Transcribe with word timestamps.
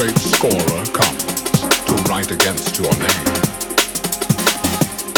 great 0.00 0.18
scorer 0.18 0.84
comes 0.94 1.24
to 1.84 1.92
write 2.08 2.30
against 2.30 2.78
your 2.78 2.90
name. 2.92 3.34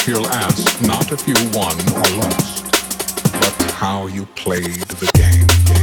He'll 0.04 0.26
ask 0.26 0.82
not 0.82 1.12
if 1.12 1.28
you 1.28 1.36
won 1.56 1.78
or 1.92 2.02
lost, 2.18 2.64
but 3.34 3.70
how 3.74 4.08
you 4.08 4.26
played 4.34 4.80
the 4.88 5.08
game. 5.14 5.81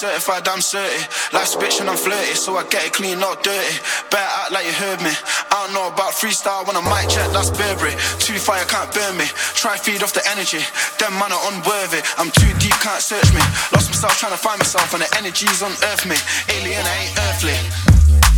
Certified. 0.00 0.48
I'm 0.48 0.62
certain. 0.62 1.04
Life's 1.36 1.56
bitch 1.56 1.78
and 1.80 1.90
I'm 1.90 1.96
flirty, 1.96 2.32
so 2.32 2.56
I 2.56 2.64
get 2.72 2.86
it 2.88 2.92
clean, 2.94 3.20
not 3.20 3.44
dirty. 3.44 3.76
Better 4.08 4.32
act 4.40 4.50
like 4.50 4.64
you 4.64 4.72
heard 4.72 4.96
me. 5.04 5.12
I 5.52 5.60
don't 5.60 5.74
know 5.76 5.92
about 5.92 6.16
freestyle 6.16 6.64
when 6.66 6.72
I 6.72 6.80
mic 6.80 7.12
check, 7.12 7.28
that's 7.36 7.52
Burberry. 7.52 7.92
Too 8.16 8.40
fire 8.40 8.64
can't 8.64 8.88
burn 8.96 9.20
me. 9.20 9.28
Try 9.52 9.76
feed 9.76 10.02
off 10.02 10.16
the 10.16 10.24
energy. 10.32 10.64
Them 10.96 11.12
man 11.20 11.36
are 11.36 11.44
unworthy. 11.52 12.00
I'm 12.16 12.32
too 12.32 12.48
deep, 12.56 12.76
can't 12.80 13.04
search 13.04 13.28
me. 13.36 13.44
Lost 13.76 13.92
myself 13.92 14.16
trying 14.16 14.32
to 14.32 14.40
find 14.40 14.58
myself, 14.58 14.88
and 14.96 15.04
the 15.04 15.10
energy's 15.20 15.60
unearth 15.60 16.08
me. 16.08 16.16
Alien, 16.48 16.80
I 16.80 16.96
ain't 17.04 17.16
earthly. 17.28 18.29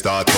Start 0.00 0.29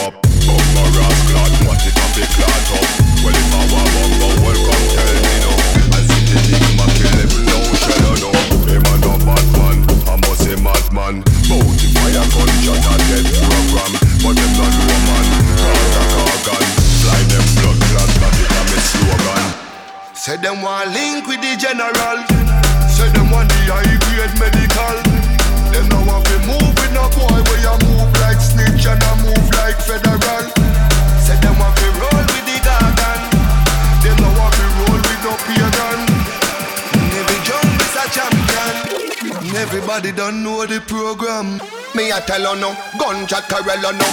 don't 40.23 40.45
know 40.45 40.65
the 40.67 40.79
program. 40.87 41.59
Me 41.99 42.15
a 42.15 42.23
tell 42.23 42.39
you 42.39 42.55
no, 42.63 42.71
gunja 42.95 43.43
Corella 43.51 43.91
no. 43.91 44.07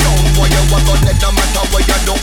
Sound 0.00 0.28
boy 0.32 0.48
you 0.48 0.64
a 0.64 0.78
go 0.80 0.96
dead 1.04 1.20
no 1.20 1.28
matter 1.28 1.64
what 1.68 1.84
you 1.84 2.00
do. 2.08 2.16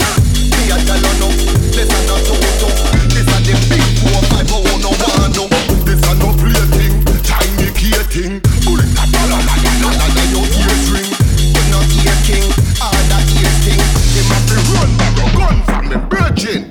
Me 0.58 0.74
a 0.74 0.78
tell 0.82 0.98
you 0.98 1.14
no, 1.22 1.30
this 1.70 1.94
a 1.94 2.00
no 2.10 2.18
toto. 2.26 2.68
This 3.14 3.30
a 3.30 3.38
the 3.46 3.54
big 3.70 3.86
four 4.02 4.18
five 4.34 4.50
oh 4.50 4.66
no 4.82 4.90
one 4.98 5.30
no. 5.38 5.46
This 5.86 6.02
a 6.10 6.12
no 6.18 6.34
play 6.42 6.58
thing, 6.74 7.06
tiny 7.22 7.70
key 7.78 7.94
thing. 8.10 8.42
Bullet 8.66 8.98
a 8.98 9.04
dollar 9.14 9.42
la 9.46 9.56
la 9.62 9.72
la 9.78 9.90
la 9.94 10.08
la 10.10 10.24
your 10.34 10.50
ears 10.50 10.90
ring. 10.90 11.14
You 11.54 11.66
no 11.70 11.86
ear 12.02 12.18
king, 12.26 12.50
all 12.82 12.98
that 13.14 13.30
ear 13.30 13.54
thing. 13.62 13.82
Him 14.18 14.26
a 14.26 14.38
fi 14.50 14.58
run 14.74 14.90
back 14.98 15.18
a 15.22 15.26
gun 15.38 15.58
from 15.70 15.84
me 15.86 15.98
virgin. 16.10 16.69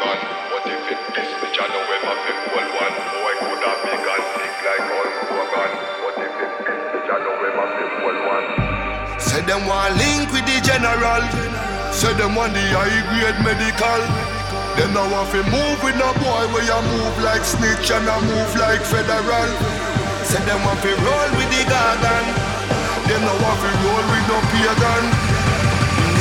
Kogan. 0.00 0.18
What 0.48 0.64
if 0.64 0.80
it 0.88 1.00
this 1.12 1.28
I 1.60 1.66
know 1.68 1.84
him 1.84 2.04
a 2.08 2.14
fi 2.24 2.32
hold 2.48 2.70
one. 2.72 2.94
Boy 3.12 3.34
could 3.36 3.62
have 3.68 3.80
big 3.84 4.00
and 4.00 4.24
thick 4.32 4.54
like 4.64 4.86
all 4.96 5.10
Kogan. 5.28 5.72
What 6.00 6.16
if 6.24 6.36
it 6.40 6.52
this 6.64 7.04
I 7.04 7.16
know 7.20 7.36
him 7.44 7.58
a 7.60 7.64
fi 7.68 7.84
hold 8.00 8.18
one. 8.32 8.46
Say 9.20 9.40
them 9.44 9.62
want 9.68 9.92
link 10.00 10.32
with 10.32 10.46
the 10.48 10.56
general. 10.64 11.22
Say 11.92 12.12
them 12.16 12.32
want 12.34 12.56
the 12.56 12.64
high 12.72 12.96
grade 13.12 13.40
medical. 13.44 14.00
Them 14.80 14.96
no 14.96 15.04
want 15.12 15.28
to 15.36 15.44
move 15.52 15.78
with 15.84 15.96
no 16.00 16.16
boy 16.16 16.48
where 16.48 16.64
you 16.64 16.80
move 16.96 17.16
like 17.20 17.44
snitch 17.44 17.92
and 17.92 18.08
I 18.08 18.16
move 18.24 18.52
like 18.56 18.80
federal. 18.80 19.50
Say 20.24 20.40
them 20.48 20.64
want 20.64 20.80
to 20.80 20.92
roll 20.96 21.30
with 21.36 21.50
the 21.52 21.62
gargan. 21.68 22.24
Them 23.04 23.20
no 23.20 23.34
want 23.36 23.58
to 23.60 23.70
roll 23.84 24.04
with 24.08 24.24
no 24.32 24.38
pagan. 24.48 25.04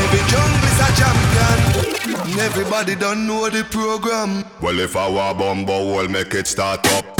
Every 0.04 0.24
jungle 0.28 0.68
is 0.68 0.80
a 0.84 0.90
champion. 1.00 1.89
Everybody 2.38 2.96
don't 2.96 3.26
know 3.26 3.50
the 3.50 3.64
program. 3.64 4.46
Well, 4.62 4.80
if 4.80 4.96
I 4.96 5.10
were 5.10 5.34
bumbo, 5.38 5.94
we'll 5.94 6.10
make 6.10 6.34
it 6.34 6.48
start 6.48 6.86
up. 6.94 7.19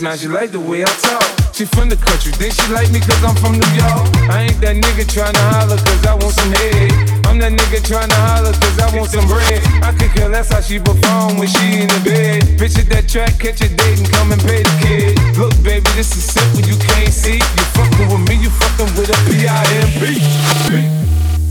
Now 0.00 0.16
she 0.16 0.28
like 0.28 0.48
the 0.48 0.60
way 0.60 0.80
I 0.80 0.88
talk. 1.04 1.20
She 1.52 1.68
from 1.68 1.92
the 1.92 1.96
country, 2.00 2.32
then 2.40 2.48
she 2.48 2.64
like 2.72 2.88
me 2.88 3.04
cause 3.04 3.20
I'm 3.20 3.36
from 3.36 3.60
New 3.60 3.72
York. 3.76 4.08
I 4.32 4.48
ain't 4.48 4.56
that 4.64 4.72
nigga 4.80 5.04
tryna 5.04 5.36
holler 5.52 5.76
cause 5.76 6.00
I 6.08 6.16
want 6.16 6.32
some 6.32 6.48
head. 6.56 6.88
I'm 7.28 7.36
that 7.36 7.52
nigga 7.52 7.84
tryna 7.84 8.16
holler 8.16 8.56
cause 8.56 8.80
I 8.80 8.88
want 8.96 9.12
some 9.12 9.28
bread. 9.28 9.60
I 9.84 9.92
could 9.92 10.08
care 10.16 10.32
less 10.32 10.48
how 10.48 10.64
she 10.64 10.80
perform 10.80 11.36
when 11.36 11.52
she 11.52 11.84
in 11.84 11.88
the 11.92 12.00
bed. 12.00 12.48
Bitch 12.56 12.80
at 12.80 12.88
that 12.88 13.12
track, 13.12 13.36
catch 13.36 13.60
a 13.60 13.68
date 13.68 14.00
and 14.00 14.08
come 14.08 14.32
and 14.32 14.40
pay 14.40 14.64
the 14.64 14.72
kid. 14.80 15.20
Look, 15.36 15.52
baby, 15.60 15.84
this 15.92 16.16
is 16.16 16.24
simple, 16.24 16.64
you 16.64 16.80
can't 16.80 17.12
see. 17.12 17.36
You 17.36 17.64
fucking 17.76 18.08
with 18.08 18.24
me, 18.24 18.40
you 18.40 18.48
fucking 18.48 18.88
with 18.96 19.12
a 19.12 19.18
P-I-M-P. 19.28 20.24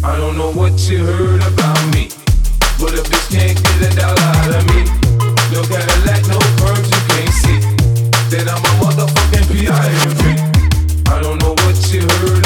I 0.02 0.18
don't 0.18 0.42
know 0.42 0.50
what 0.50 0.74
you 0.90 1.06
heard 1.06 1.46
about 1.46 1.78
me, 1.94 2.10
but 2.82 2.98
a 2.98 3.06
bitch 3.06 3.30
can't 3.30 3.54
get 3.62 3.78
a 3.86 3.90
dollar 3.94 4.18
out 4.42 4.58
of 4.58 4.66
me. 4.74 4.90
No 5.54 5.62
Cadillac, 5.70 6.26
no 6.26 6.42
perms, 6.58 6.90
you 6.90 7.02
can't 7.14 7.30
see 7.46 7.69
that 8.30 8.48
I'm 8.48 8.62
a 8.62 8.74
motherfucking 8.84 9.50
P.I.M.P. 9.52 11.10
I 11.10 11.22
don't 11.22 11.40
know 11.42 11.54
what 11.54 11.92
you 11.92 12.02
heard 12.02 12.39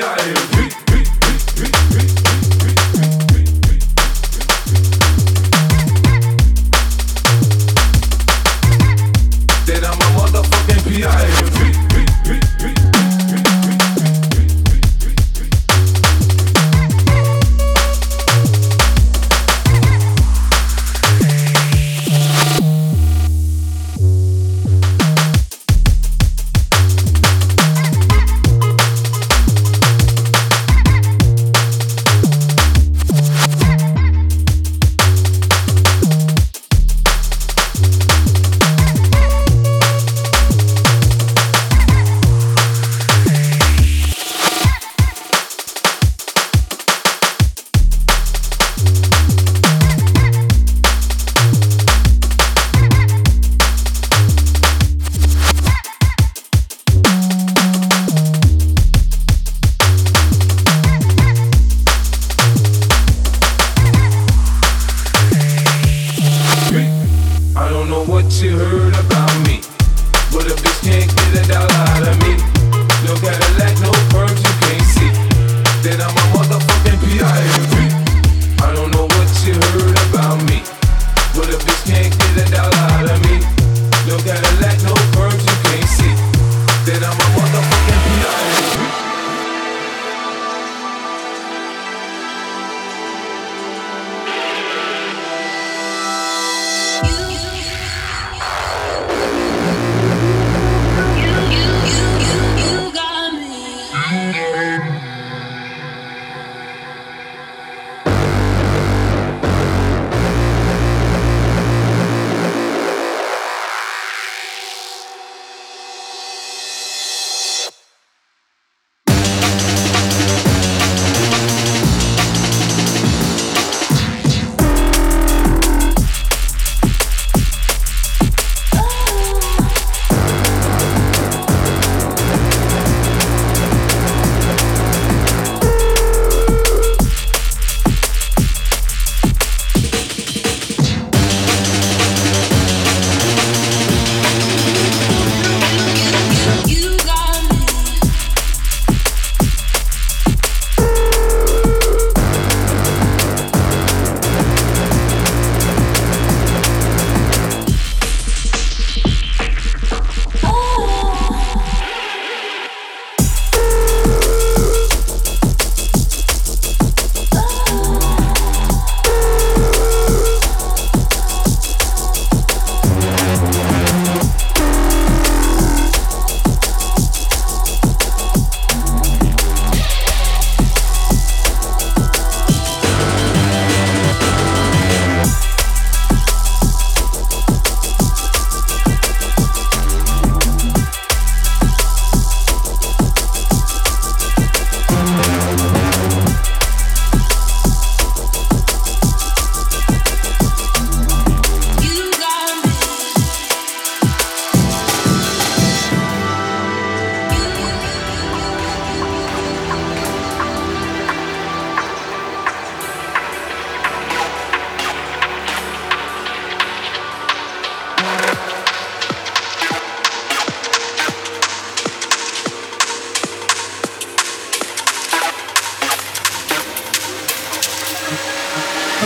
motherfucking 0.00 0.53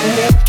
Yeah. 0.09 0.48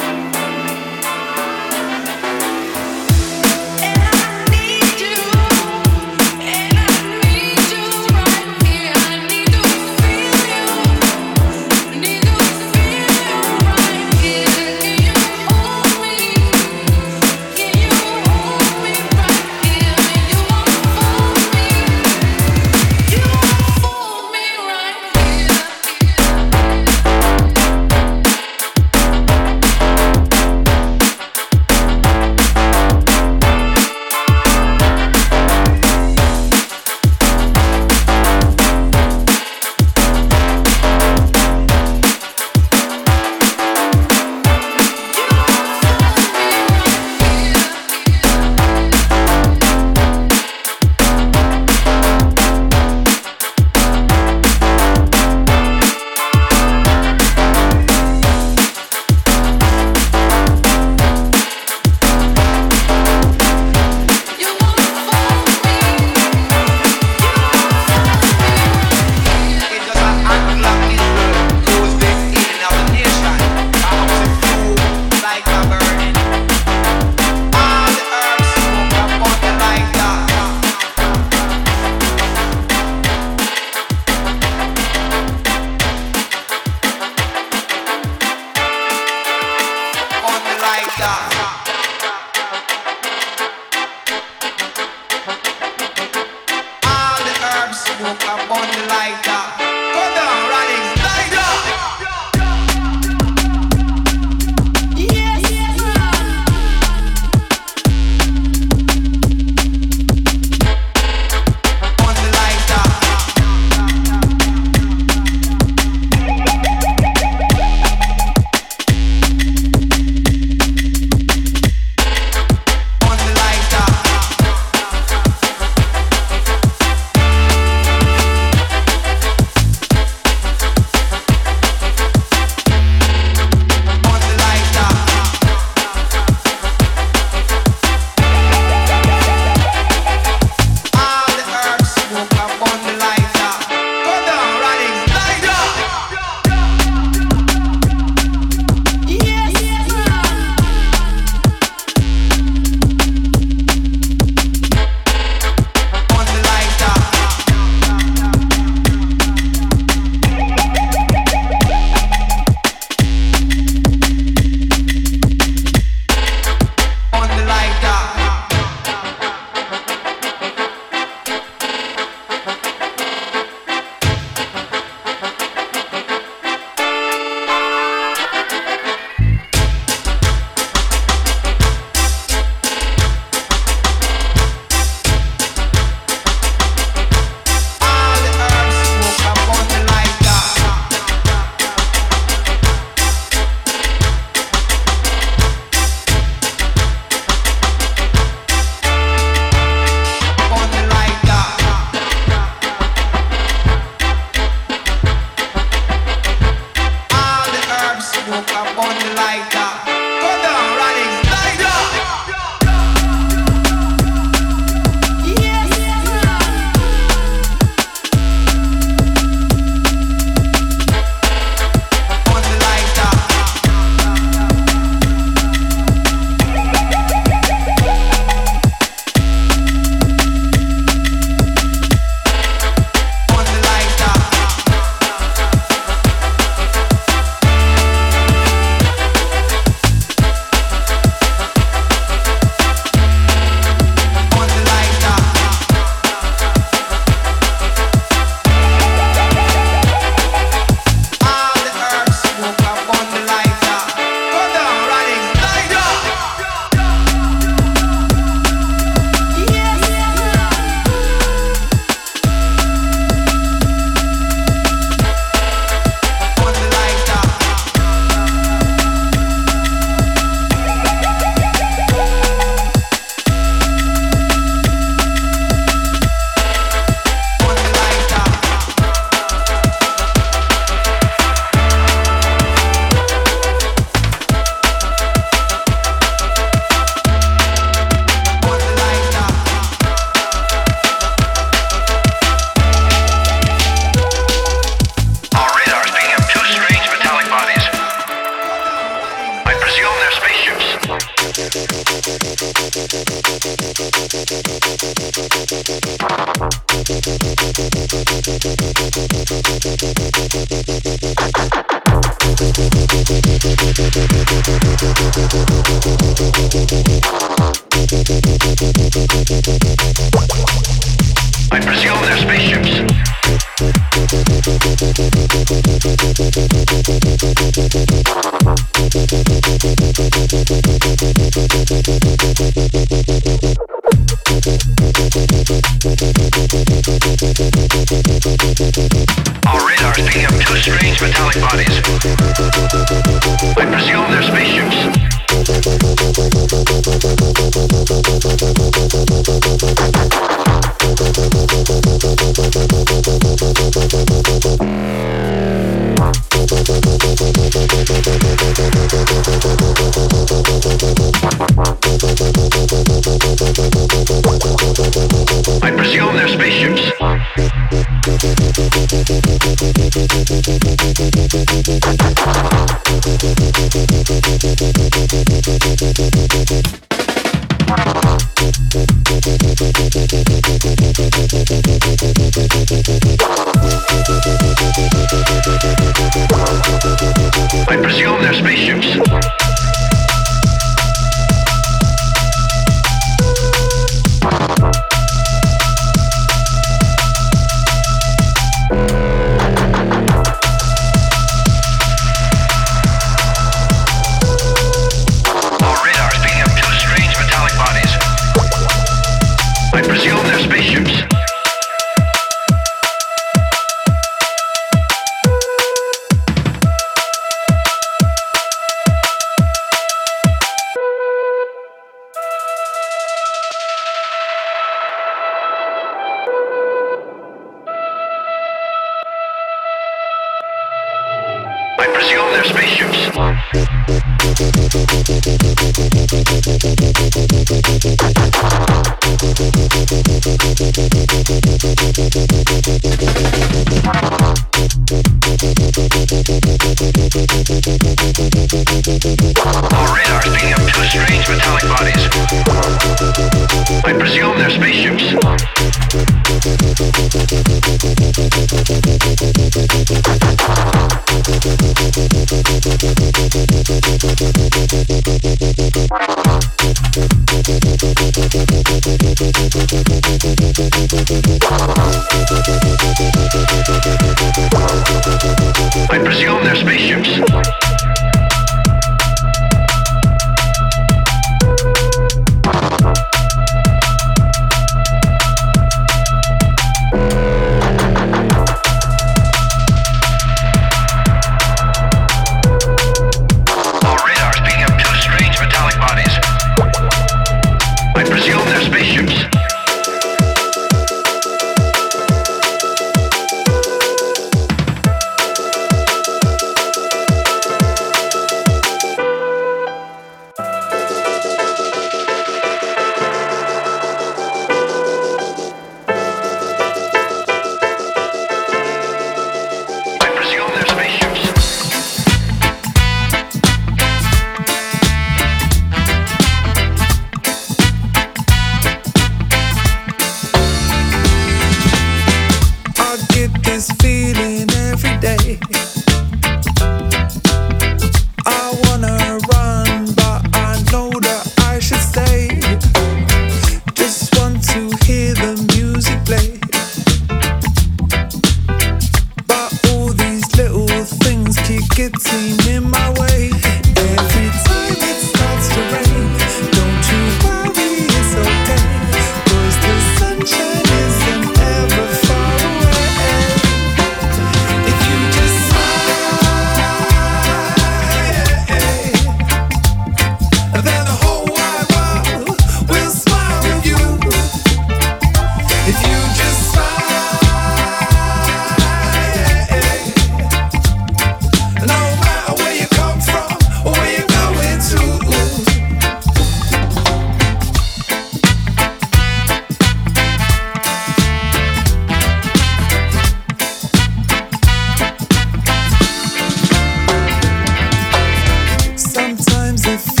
if 599.67 600.00